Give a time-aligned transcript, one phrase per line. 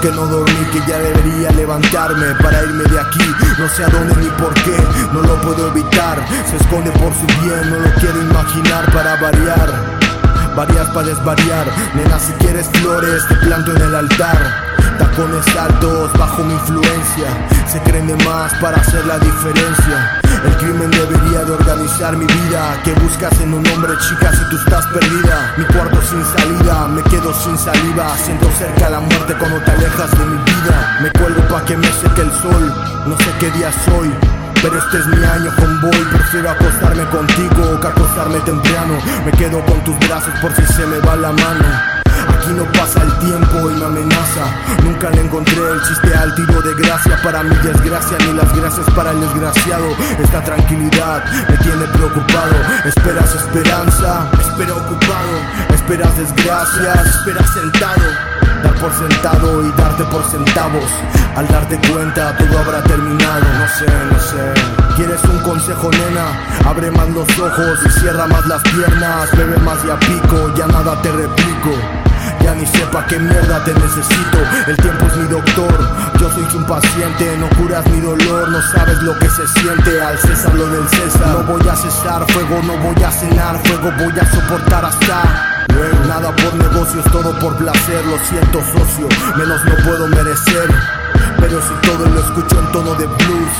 [0.00, 3.24] que no dormí, que ya debería levantarme para irme de aquí.
[3.58, 4.76] No sé a dónde ni por qué,
[5.12, 6.18] no lo puedo evitar.
[6.48, 10.00] Se esconde por su bien, no lo quiero imaginar para variar.
[10.56, 14.36] Varias para desvariar, nena si quieres flores te planto en el altar
[14.98, 20.90] Tacones altos bajo mi influencia Se creen de más para hacer la diferencia El crimen
[20.90, 22.80] debería de organizar mi vida.
[22.84, 27.02] Que buscas en un hombre chica si tú estás perdida Mi cuarto sin salida, me
[27.04, 28.16] quedo sin saliva.
[28.16, 30.98] Siento cerca la muerte cuando te alejas de mi vida.
[31.02, 32.74] Me cuelgo pa' que me seque el sol.
[33.06, 34.10] No sé qué día soy
[34.62, 35.50] pero este es mi año.
[35.56, 38.98] Con boy Prefiero acostarme contigo que acostarme temprano.
[39.24, 41.89] Me quedo con tus brazos por si se me va la mano
[42.40, 44.44] Aquí no pasa el tiempo y me amenaza.
[44.82, 47.20] Nunca le encontré el chiste al tiro de gracia.
[47.22, 49.84] Para mi desgracia ni las gracias para el desgraciado.
[50.18, 52.56] Esta tranquilidad me tiene preocupado.
[52.86, 55.36] Esperas esperanza, espera ocupado.
[55.74, 58.08] Esperas desgracias, esperas sentado.
[58.64, 60.90] Dar por sentado y darte por centavos.
[61.36, 63.44] Al darte cuenta todo habrá terminado.
[63.58, 64.94] No sé, no sé.
[64.96, 66.24] ¿Quieres un consejo nena?
[66.66, 69.30] Abre más los ojos y cierra más las piernas.
[69.36, 71.99] Bebe más y a pico, ya nada te replico
[72.90, 74.38] sepa qué mierda te necesito.
[74.66, 77.36] El tiempo es mi doctor, yo soy un paciente.
[77.38, 80.00] No curas mi dolor, no sabes lo que se siente.
[80.00, 81.28] Al César lo del César.
[81.28, 85.66] No voy a cesar fuego, no voy a cenar fuego, voy a soportar hasta.
[86.08, 88.04] Nada por negocios, todo por placer.
[88.06, 90.68] Lo siento, socio, menos no puedo merecer.
[91.38, 93.54] Pero si todo lo escucho en tono de blues,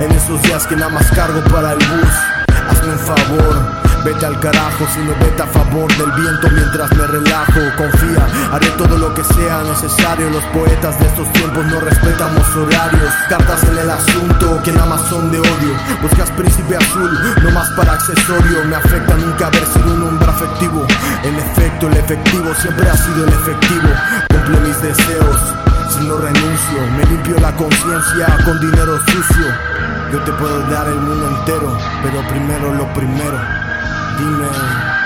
[0.00, 2.14] en esos días que nada más cargo para el bus,
[2.70, 3.87] hazme un favor.
[4.04, 7.60] Vete al carajo si no vete a favor del viento mientras me relajo.
[7.76, 10.30] Confía, haré todo lo que sea necesario.
[10.30, 13.12] Los poetas de estos tiempos no respetamos horarios.
[13.28, 15.74] Cartas en el asunto que nada más son de odio.
[16.00, 17.10] Buscas príncipe azul,
[17.42, 18.64] no más para accesorio.
[18.66, 20.86] Me afecta nunca haber sido un hombre afectivo.
[21.24, 23.88] En efecto, el efectivo siempre ha sido el efectivo.
[24.30, 25.40] Cumple mis deseos.
[25.90, 29.46] Si no renuncio, me limpio la conciencia con dinero sucio.
[30.12, 33.67] Yo te puedo dar el mundo entero, pero primero lo primero.
[34.18, 34.97] be man.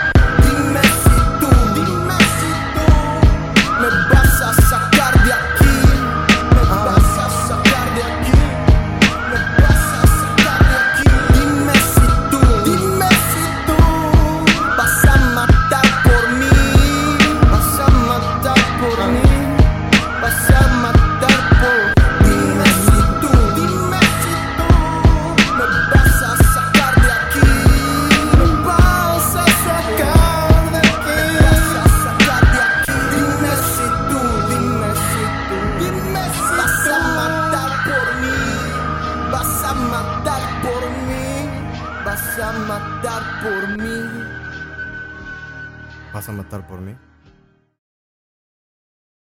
[42.33, 44.25] Vas a matar por mí.
[46.15, 46.97] ¿Vas a matar por mí?